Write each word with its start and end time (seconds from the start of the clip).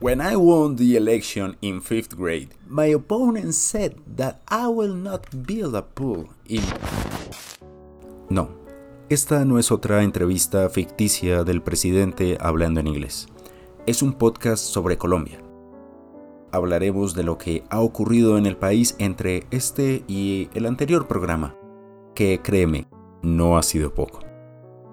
When 0.00 0.20
I 0.20 0.36
won 0.36 0.76
the 0.76 0.96
election 0.96 1.56
in 1.60 1.82
fifth 1.82 2.16
grade, 2.16 2.50
my 2.68 2.86
opponent 2.94 3.52
said 3.52 3.96
that 4.14 4.40
I 4.46 4.68
will 4.68 4.94
not 4.94 5.26
build 5.44 5.74
a 5.74 5.82
pool 5.82 6.28
in. 6.46 6.62
No, 8.30 8.48
esta 9.08 9.44
no 9.44 9.58
es 9.58 9.72
otra 9.72 10.04
entrevista 10.04 10.68
ficticia 10.68 11.42
del 11.42 11.62
presidente 11.62 12.38
hablando 12.40 12.78
en 12.78 12.86
inglés. 12.86 13.26
Es 13.88 14.00
un 14.00 14.12
podcast 14.12 14.62
sobre 14.62 14.98
Colombia. 14.98 15.42
Hablaremos 16.52 17.16
de 17.16 17.24
lo 17.24 17.36
que 17.36 17.64
ha 17.68 17.80
ocurrido 17.80 18.38
en 18.38 18.46
el 18.46 18.56
país 18.56 18.94
entre 19.00 19.48
este 19.50 20.04
y 20.06 20.48
el 20.54 20.66
anterior 20.66 21.08
programa, 21.08 21.56
que 22.14 22.40
créeme, 22.40 22.86
no 23.22 23.58
ha 23.58 23.64
sido 23.64 23.92
poco. 23.92 24.20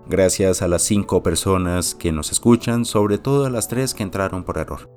Gracias 0.07 0.63
a 0.63 0.67
las 0.67 0.81
cinco 0.81 1.21
personas 1.21 1.93
que 1.93 2.11
nos 2.11 2.31
escuchan, 2.31 2.85
sobre 2.85 3.19
todo 3.19 3.45
a 3.45 3.51
las 3.51 3.67
tres 3.67 3.93
que 3.93 4.01
entraron 4.01 4.43
por 4.43 4.57
error. 4.57 4.94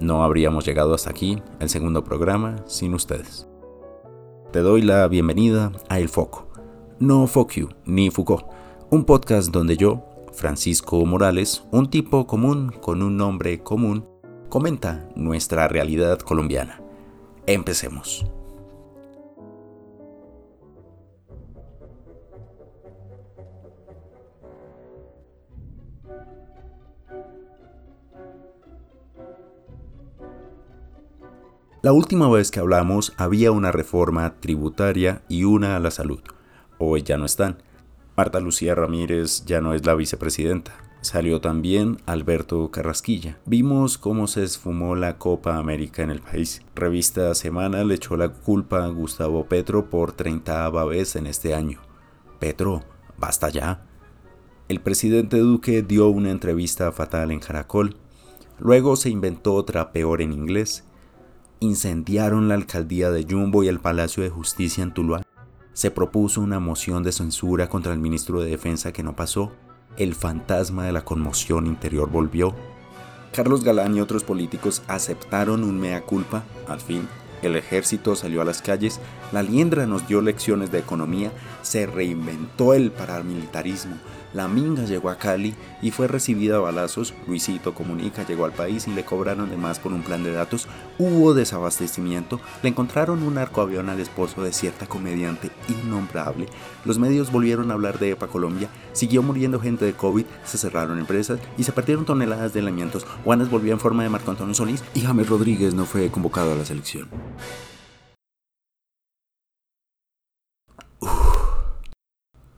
No 0.00 0.22
habríamos 0.22 0.64
llegado 0.64 0.94
hasta 0.94 1.10
aquí, 1.10 1.42
el 1.58 1.68
segundo 1.68 2.04
programa, 2.04 2.56
sin 2.66 2.94
ustedes. 2.94 3.48
Te 4.52 4.60
doy 4.60 4.82
la 4.82 5.08
bienvenida 5.08 5.72
a 5.88 5.98
El 5.98 6.08
Foco, 6.08 6.48
no 7.00 7.26
Fuck 7.26 7.54
ni 7.84 8.08
Foucault, 8.08 8.46
un 8.90 9.04
podcast 9.04 9.50
donde 9.50 9.76
yo, 9.76 10.04
Francisco 10.32 11.04
Morales, 11.04 11.64
un 11.72 11.90
tipo 11.90 12.28
común 12.28 12.72
con 12.80 13.02
un 13.02 13.16
nombre 13.16 13.58
común, 13.58 14.06
comenta 14.48 15.08
nuestra 15.16 15.66
realidad 15.66 16.20
colombiana. 16.20 16.80
Empecemos. 17.46 18.24
La 31.80 31.92
última 31.92 32.28
vez 32.28 32.50
que 32.50 32.58
hablamos 32.58 33.12
había 33.18 33.52
una 33.52 33.70
reforma 33.70 34.34
tributaria 34.40 35.22
y 35.28 35.44
una 35.44 35.76
a 35.76 35.78
la 35.78 35.92
salud. 35.92 36.18
Hoy 36.76 37.02
ya 37.02 37.16
no 37.18 37.24
están. 37.24 37.62
Marta 38.16 38.40
Lucía 38.40 38.74
Ramírez 38.74 39.44
ya 39.44 39.60
no 39.60 39.72
es 39.74 39.86
la 39.86 39.94
vicepresidenta. 39.94 40.72
Salió 41.02 41.40
también 41.40 41.98
Alberto 42.04 42.68
Carrasquilla. 42.72 43.38
Vimos 43.46 43.96
cómo 43.96 44.26
se 44.26 44.42
esfumó 44.42 44.96
la 44.96 45.18
Copa 45.18 45.56
América 45.56 46.02
en 46.02 46.10
el 46.10 46.20
país. 46.20 46.62
Revista 46.74 47.32
Semana 47.36 47.84
le 47.84 47.94
echó 47.94 48.16
la 48.16 48.30
culpa 48.30 48.84
a 48.84 48.88
Gustavo 48.88 49.46
Petro 49.46 49.88
por 49.88 50.10
30 50.10 50.68
vez 50.84 51.14
en 51.14 51.28
este 51.28 51.54
año. 51.54 51.78
Petro, 52.40 52.82
basta 53.18 53.50
ya. 53.50 53.86
El 54.68 54.80
presidente 54.80 55.38
Duque 55.38 55.82
dio 55.82 56.08
una 56.08 56.32
entrevista 56.32 56.90
fatal 56.90 57.30
en 57.30 57.38
Caracol. 57.38 57.94
Luego 58.58 58.96
se 58.96 59.10
inventó 59.10 59.54
otra 59.54 59.92
peor 59.92 60.22
en 60.22 60.32
inglés 60.32 60.87
incendiaron 61.60 62.48
la 62.48 62.54
alcaldía 62.54 63.10
de 63.10 63.26
Jumbo 63.28 63.62
y 63.62 63.68
el 63.68 63.80
Palacio 63.80 64.22
de 64.22 64.30
Justicia 64.30 64.82
en 64.82 64.94
Tuluá. 64.94 65.22
Se 65.72 65.90
propuso 65.90 66.40
una 66.40 66.60
moción 66.60 67.02
de 67.02 67.12
censura 67.12 67.68
contra 67.68 67.92
el 67.92 67.98
ministro 67.98 68.40
de 68.40 68.50
Defensa 68.50 68.92
que 68.92 69.02
no 69.02 69.16
pasó. 69.16 69.52
El 69.96 70.14
fantasma 70.14 70.84
de 70.84 70.92
la 70.92 71.04
conmoción 71.04 71.66
interior 71.66 72.10
volvió. 72.10 72.54
Carlos 73.32 73.62
Galán 73.62 73.96
y 73.96 74.00
otros 74.00 74.24
políticos 74.24 74.82
aceptaron 74.88 75.64
un 75.64 75.78
mea 75.78 76.02
culpa, 76.02 76.44
al 76.66 76.80
fin. 76.80 77.08
El 77.42 77.54
ejército 77.54 78.16
salió 78.16 78.42
a 78.42 78.44
las 78.44 78.62
calles, 78.62 79.00
la 79.30 79.42
liendra 79.42 79.86
nos 79.86 80.08
dio 80.08 80.20
lecciones 80.20 80.72
de 80.72 80.80
economía, 80.80 81.30
se 81.62 81.86
reinventó 81.86 82.74
el 82.74 82.90
paramilitarismo, 82.90 83.96
la 84.34 84.46
Minga 84.46 84.84
llegó 84.84 85.08
a 85.10 85.16
Cali 85.16 85.54
y 85.80 85.90
fue 85.90 86.06
recibida 86.06 86.56
a 86.56 86.60
balazos. 86.60 87.14
Luisito 87.26 87.74
Comunica 87.74 88.26
llegó 88.26 88.44
al 88.44 88.52
país 88.52 88.86
y 88.86 88.92
le 88.92 89.04
cobraron 89.04 89.48
de 89.48 89.56
más 89.56 89.78
por 89.78 89.92
un 89.92 90.02
plan 90.02 90.22
de 90.22 90.32
datos. 90.32 90.68
Hubo 90.98 91.34
desabastecimiento. 91.34 92.40
Le 92.62 92.68
encontraron 92.68 93.22
un 93.22 93.38
arcoavión 93.38 93.88
al 93.88 94.00
esposo 94.00 94.42
de 94.42 94.52
cierta 94.52 94.86
comediante 94.86 95.50
innombrable. 95.68 96.46
Los 96.84 96.98
medios 96.98 97.32
volvieron 97.32 97.70
a 97.70 97.74
hablar 97.74 97.98
de 97.98 98.10
EPA 98.10 98.26
Colombia. 98.26 98.68
Siguió 98.92 99.22
muriendo 99.22 99.60
gente 99.60 99.84
de 99.84 99.94
COVID. 99.94 100.26
Se 100.44 100.58
cerraron 100.58 100.98
empresas 100.98 101.40
y 101.56 101.64
se 101.64 101.72
partieron 101.72 102.04
toneladas 102.04 102.52
de 102.52 102.60
elementos. 102.60 103.06
Juanes 103.24 103.50
volvió 103.50 103.72
en 103.72 103.80
forma 103.80 104.02
de 104.02 104.10
Marco 104.10 104.30
Antonio 104.30 104.54
Solís 104.54 104.84
y 104.94 105.00
James 105.00 105.28
Rodríguez 105.28 105.74
no 105.74 105.86
fue 105.86 106.10
convocado 106.10 106.52
a 106.52 106.56
la 106.56 106.64
selección. 106.64 107.08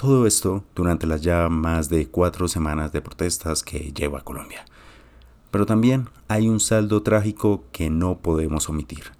Todo 0.00 0.26
esto 0.26 0.64
durante 0.74 1.06
las 1.06 1.20
ya 1.20 1.50
más 1.50 1.90
de 1.90 2.08
cuatro 2.08 2.48
semanas 2.48 2.90
de 2.90 3.02
protestas 3.02 3.62
que 3.62 3.92
lleva 3.92 4.24
Colombia. 4.24 4.64
Pero 5.50 5.66
también 5.66 6.08
hay 6.26 6.48
un 6.48 6.58
saldo 6.58 7.02
trágico 7.02 7.64
que 7.70 7.90
no 7.90 8.16
podemos 8.16 8.70
omitir. 8.70 9.12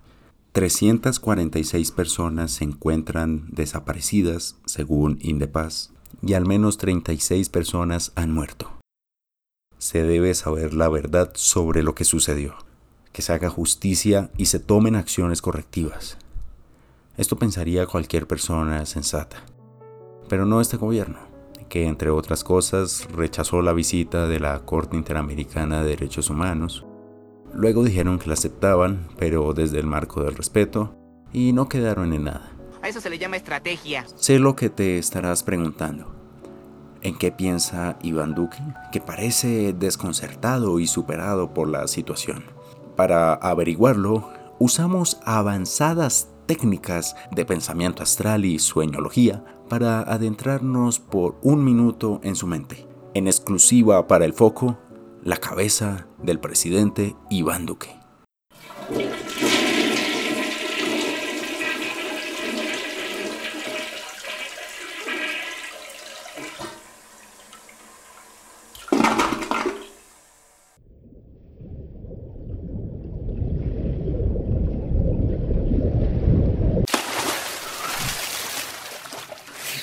346 0.53 1.91
personas 1.91 2.53
se 2.53 2.65
encuentran 2.65 3.45
desaparecidas, 3.51 4.57
según 4.65 5.19
Indepaz, 5.21 5.91
y 6.23 6.33
al 6.33 6.47
menos 6.47 6.79
36 6.79 7.51
personas 7.51 8.13
han 8.15 8.33
muerto. 8.33 8.73
Se 9.77 10.03
debe 10.03 10.33
saber 10.33 10.73
la 10.73 10.89
verdad 10.89 11.33
sobre 11.35 11.83
lo 11.83 11.95
que 11.95 12.05
sucedió, 12.05 12.55
que 13.13 13.21
se 13.21 13.35
haga 13.35 13.51
justicia 13.51 14.31
y 14.39 14.47
se 14.47 14.61
tomen 14.61 14.97
acciones 14.97 15.43
correctivas. 15.43 16.17
Esto 17.19 17.37
pensaría 17.37 17.85
cualquier 17.85 18.27
persona 18.27 18.87
sensata 18.87 19.45
pero 20.31 20.47
no 20.47 20.61
este 20.61 20.77
gobierno, 20.77 21.19
que 21.69 21.89
entre 21.89 22.11
otras 22.11 22.45
cosas 22.45 23.09
rechazó 23.13 23.63
la 23.63 23.73
visita 23.73 24.29
de 24.29 24.39
la 24.39 24.61
Corte 24.61 24.97
Interamericana 24.97 25.83
de 25.83 25.89
Derechos 25.89 26.31
Humanos. 26.31 26.87
Luego 27.53 27.83
dijeron 27.83 28.21
que 28.21 28.29
la 28.29 28.35
aceptaban, 28.35 29.09
pero 29.19 29.53
desde 29.55 29.81
el 29.81 29.87
marco 29.87 30.23
del 30.23 30.37
respeto, 30.37 30.95
y 31.33 31.53
no 31.53 31.69
quedaron 31.69 32.13
en 32.13 32.25
nada. 32.25 32.53
A 32.81 32.89
eso 32.89 33.01
se 33.01 33.11
le 33.11 33.19
llama 33.19 33.39
estrategia. 33.39 34.07
Sé 34.15 34.39
lo 34.39 34.55
que 34.55 34.71
te 34.71 34.99
estarás 34.99 35.43
preguntando. 35.43 36.15
¿En 37.03 37.19
qué 37.19 37.33
piensa 37.33 37.99
Iván 38.01 38.37
Duque? 38.37 38.59
Que 38.93 39.01
parece 39.01 39.73
desconcertado 39.73 40.79
y 40.79 40.87
superado 40.87 41.53
por 41.53 41.67
la 41.67 41.89
situación. 41.89 42.45
Para 42.95 43.35
averiguarlo, 43.35 44.31
usamos 44.61 45.19
avanzadas 45.25 46.29
técnicas 46.47 47.17
de 47.33 47.45
pensamiento 47.45 48.05
astral 48.05 48.45
y 48.45 48.61
sueñología 48.61 49.43
para 49.71 50.01
adentrarnos 50.03 50.99
por 50.99 51.39
un 51.43 51.65
minuto 51.65 52.21
en 52.23 52.37
su 52.37 52.47
mente. 52.47 52.87
En 53.15 53.27
exclusiva 53.27 54.07
para 54.07 54.27
el 54.27 54.35
foco, 54.35 54.79
la 55.23 55.37
cabeza 55.39 56.09
del 56.23 56.41
presidente 56.41 57.17
Iván 57.31 57.65
Duque. 57.65 58.00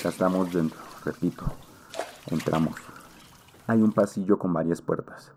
Estamos 0.05 0.53
dentro, 0.53 0.79
repito. 1.03 1.45
Entramos. 2.29 2.75
Hay 3.67 3.81
un 3.81 3.91
pasillo 3.91 4.37
con 4.37 4.53
varias 4.53 4.81
puertas. 4.81 5.31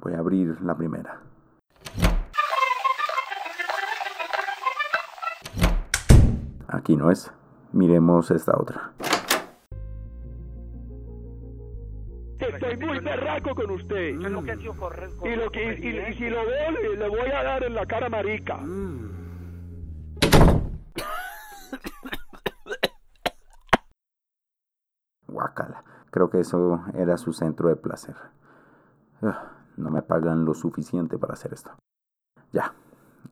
Voy 0.00 0.14
a 0.14 0.18
abrir 0.18 0.60
la 0.62 0.76
primera. 0.76 1.20
Aquí 6.68 6.96
no 6.96 7.10
es. 7.10 7.30
Miremos 7.72 8.30
esta 8.30 8.56
otra. 8.56 8.92
Estoy 12.38 12.76
muy 12.76 12.98
berraco 13.00 13.54
con 13.54 13.70
usted. 13.70 14.08
Y, 14.10 14.14
lo 14.14 14.42
que, 15.50 15.62
y, 15.74 16.14
si 16.14 16.30
lo 16.30 16.46
veo, 16.46 16.96
le, 16.96 17.08
voy 17.08 17.30
a 17.30 17.42
dar 17.42 17.64
en 17.64 17.74
la 17.74 17.86
cara 17.86 18.08
marica. 18.08 18.56
Mm. 18.56 19.17
Creo 26.10 26.30
que 26.30 26.40
eso 26.40 26.82
era 26.94 27.18
su 27.18 27.32
centro 27.32 27.68
de 27.68 27.76
placer. 27.76 28.16
Ah, 29.22 29.52
no 29.76 29.90
me 29.90 30.02
pagan 30.02 30.44
lo 30.44 30.54
suficiente 30.54 31.18
para 31.18 31.34
hacer 31.34 31.52
esto. 31.52 31.70
Ya, 32.52 32.74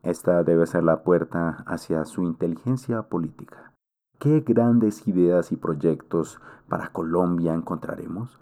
esta 0.03 0.43
debe 0.43 0.67
ser 0.67 0.85
la 0.85 1.03
puerta 1.03 1.65
hacia 1.67 2.05
su 2.05 2.23
inteligencia 2.23 3.03
política. 3.03 3.73
¿Qué 4.19 4.41
grandes 4.41 5.07
ideas 5.07 5.53
y 5.53 5.57
proyectos 5.57 6.41
para 6.69 6.89
Colombia 6.89 7.55
encontraremos? 7.55 8.39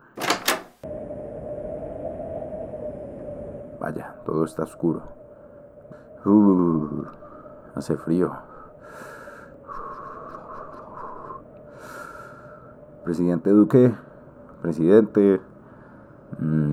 Vaya, 3.80 4.14
todo 4.24 4.44
está 4.44 4.62
oscuro. 4.62 5.02
Uh, 6.24 7.04
hace 7.74 7.96
frío. 7.96 8.32
Presidente 13.04 13.50
Duque, 13.50 13.94
presidente. 14.62 15.38
Mm, 16.38 16.72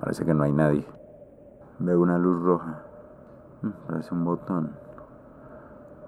parece 0.00 0.24
que 0.24 0.32
no 0.32 0.44
hay 0.44 0.52
nadie. 0.52 0.86
Veo 1.78 2.00
una 2.00 2.16
luz 2.16 2.42
roja. 2.42 2.84
Mm, 3.60 3.68
parece 3.86 4.14
un 4.14 4.24
botón. 4.24 4.70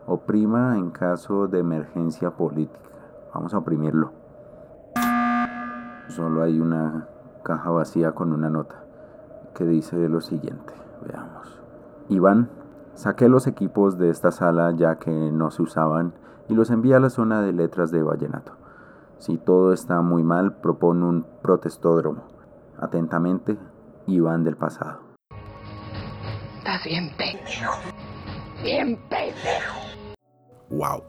Oprima 0.07 0.79
en 0.79 0.91
caso 0.91 1.47
de 1.47 1.59
emergencia 1.59 2.31
política. 2.31 2.89
Vamos 3.35 3.53
a 3.53 3.59
oprimirlo. 3.59 4.13
Solo 6.09 6.43
hay 6.43 6.59
una 6.59 7.07
caja 7.45 7.69
vacía 7.69 8.13
con 8.13 8.33
una 8.33 8.49
nota 8.49 8.77
que 9.55 9.65
dice 9.67 10.09
lo 10.09 10.23
siguiente. 10.23 10.73
Veamos. 11.07 11.61
Iván, 12.09 12.49
saqué 12.95 13.29
los 13.29 13.47
equipos 13.47 13.99
de 13.99 14.09
esta 14.09 14.33
sala 14.33 14.73
ya 14.73 14.97
que 14.97 15.11
no 15.11 15.51
se 15.51 15.61
usaban 15.61 16.15
y 16.49 16.55
los 16.55 16.71
envié 16.71 16.95
a 16.95 17.01
la 17.01 17.11
zona 17.11 17.43
de 17.43 17.53
letras 17.53 17.91
de 17.91 18.03
Vallenato. 18.03 18.60
Si 19.21 19.37
todo 19.37 19.75
está 19.75 20.01
muy 20.01 20.23
mal, 20.23 20.61
propone 20.63 21.05
un 21.05 21.27
protestódromo. 21.43 22.25
Atentamente, 22.81 23.59
Iván 24.07 24.45
del 24.45 24.57
pasado. 24.57 25.01
Estás 26.57 26.83
bien 26.85 27.11
pendejo. 27.19 27.75
Bien 28.63 28.99
pendejo. 29.11 29.79
¡Wow! 30.71 31.03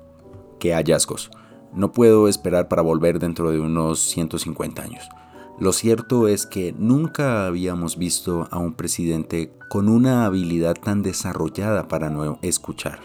¡Qué 0.60 0.74
hallazgos! 0.74 1.31
No 1.74 1.94
puedo 1.94 2.28
esperar 2.28 2.68
para 2.68 2.81
volver 2.81 3.18
dentro 3.18 3.50
de 3.50 3.62
unos 3.62 4.00
150 4.00 4.81
años. 4.81 5.10
Lo 5.57 5.72
cierto 5.72 6.28
es 6.28 6.46
que 6.46 6.74
nunca 6.78 7.46
habíamos 7.46 7.98
visto 7.98 8.50
a 8.52 8.57
un 8.57 8.74
presidente 8.74 9.54
con 9.69 9.88
una 9.88 10.25
habilidad 10.25 10.75
tan 10.75 11.02
desarrollada 11.02 11.88
para 11.88 12.10
no 12.10 12.40
escuchar. 12.42 13.00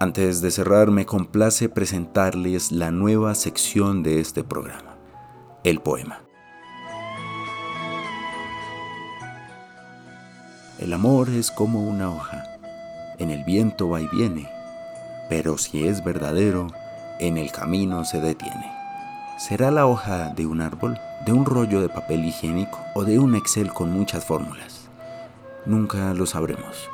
Antes 0.00 0.40
de 0.42 0.52
cerrar, 0.52 0.92
me 0.92 1.06
complace 1.06 1.68
presentarles 1.68 2.70
la 2.70 2.92
nueva 2.92 3.34
sección 3.34 4.04
de 4.04 4.20
este 4.20 4.44
programa, 4.44 4.96
el 5.64 5.80
poema. 5.80 6.22
El 10.78 10.92
amor 10.92 11.30
es 11.30 11.50
como 11.50 11.82
una 11.82 12.10
hoja, 12.10 12.44
en 13.18 13.30
el 13.30 13.42
viento 13.42 13.88
va 13.88 14.00
y 14.00 14.06
viene, 14.06 14.48
pero 15.28 15.58
si 15.58 15.88
es 15.88 16.04
verdadero, 16.04 16.68
en 17.18 17.36
el 17.36 17.50
camino 17.50 18.04
se 18.04 18.20
detiene. 18.20 18.70
¿Será 19.36 19.72
la 19.72 19.86
hoja 19.86 20.28
de 20.28 20.46
un 20.46 20.60
árbol, 20.60 20.96
de 21.26 21.32
un 21.32 21.44
rollo 21.44 21.80
de 21.80 21.88
papel 21.88 22.24
higiénico 22.24 22.78
o 22.94 23.02
de 23.02 23.18
un 23.18 23.34
Excel 23.34 23.72
con 23.72 23.90
muchas 23.90 24.24
fórmulas? 24.24 24.88
Nunca 25.66 26.14
lo 26.14 26.24
sabremos. 26.24 26.88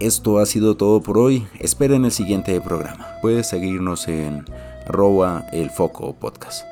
Esto 0.00 0.38
ha 0.38 0.46
sido 0.46 0.78
todo 0.78 1.02
por 1.02 1.18
hoy. 1.18 1.46
Esperen 1.58 2.06
el 2.06 2.10
siguiente 2.10 2.58
programa. 2.62 3.06
Puedes 3.20 3.48
seguirnos 3.48 4.08
en 4.08 4.46
arroba 4.86 5.46
el 5.52 5.68
foco 5.68 6.14
podcast. 6.14 6.69